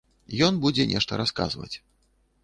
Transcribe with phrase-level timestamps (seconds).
[0.45, 1.75] Ён будзе нешта расказваць.